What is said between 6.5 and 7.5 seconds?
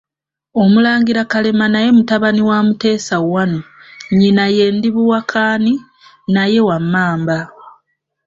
wa Mmamba.